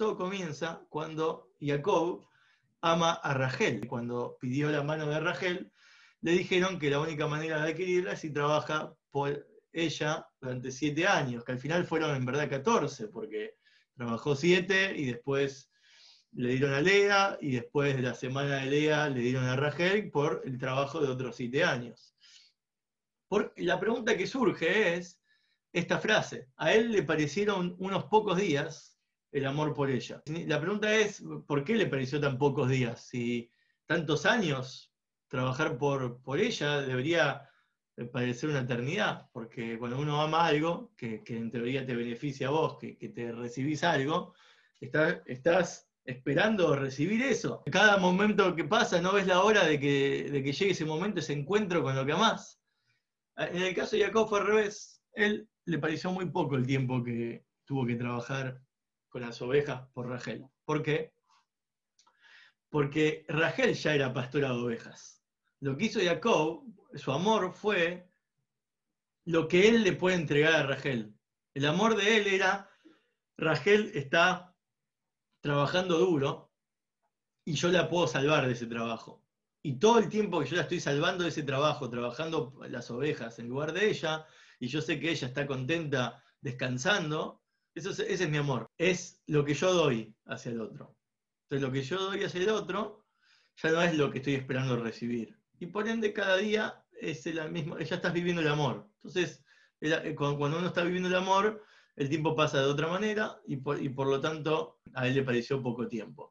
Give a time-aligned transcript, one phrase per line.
[0.00, 2.26] todo comienza cuando Jacob
[2.80, 3.86] ama a Rachel.
[3.86, 5.70] Cuando pidió la mano de Rachel,
[6.22, 11.06] le dijeron que la única manera de adquirirla es si trabaja por ella durante siete
[11.06, 13.56] años, que al final fueron en verdad 14, porque
[13.94, 15.70] trabajó siete y después
[16.32, 20.10] le dieron a Lea y después de la semana de Lea le dieron a Rachel
[20.10, 22.14] por el trabajo de otros siete años.
[23.28, 25.20] Por, la pregunta que surge es
[25.74, 28.96] esta frase, a él le parecieron unos pocos días
[29.32, 30.22] el amor por ella.
[30.46, 33.06] La pregunta es, ¿por qué le pareció tan pocos días?
[33.06, 33.50] Si
[33.86, 34.92] tantos años
[35.28, 37.48] trabajar por, por ella debería
[38.12, 42.78] parecer una eternidad, porque cuando uno ama algo, que, en teoría te beneficia a vos,
[42.78, 44.34] que, te recibís algo,
[44.80, 47.62] estás esperando recibir eso.
[47.70, 51.20] Cada momento que pasa no ves la hora de que, de que llegue ese momento,
[51.20, 52.60] ese encuentro con lo que amás.
[53.36, 55.02] En el caso de Jacob fue al revés.
[55.12, 58.60] Él le pareció muy poco el tiempo que tuvo que trabajar
[59.10, 60.46] con las ovejas por Rachel.
[60.64, 61.12] ¿Por qué?
[62.70, 65.22] Porque Rachel ya era pastora de ovejas.
[65.58, 68.08] Lo que hizo Jacob, su amor fue
[69.24, 71.14] lo que él le puede entregar a Rachel.
[71.52, 72.70] El amor de él era,
[73.36, 74.56] Rachel está
[75.40, 76.52] trabajando duro
[77.44, 79.24] y yo la puedo salvar de ese trabajo.
[79.62, 83.38] Y todo el tiempo que yo la estoy salvando de ese trabajo, trabajando las ovejas
[83.38, 84.24] en lugar de ella,
[84.58, 87.39] y yo sé que ella está contenta descansando,
[87.74, 88.70] eso ese es mi amor.
[88.78, 90.96] Es lo que yo doy hacia el otro.
[91.44, 93.06] Entonces lo que yo doy hacia el otro
[93.62, 95.38] ya no es lo que estoy esperando recibir.
[95.58, 98.88] Y por ende cada día es el mismo, ya estás viviendo el amor.
[98.96, 99.44] Entonces,
[99.80, 101.62] eh, cuando uno está viviendo el amor,
[101.96, 105.22] el tiempo pasa de otra manera y por, y por lo tanto a él le
[105.22, 106.28] pareció poco tiempo.